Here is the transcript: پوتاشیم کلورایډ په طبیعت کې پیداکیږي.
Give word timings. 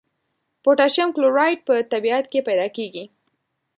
پوتاشیم 0.63 1.09
کلورایډ 1.15 1.59
په 1.67 1.73
طبیعت 1.91 2.25
کې 2.31 2.39
پیداکیږي. 2.47 3.05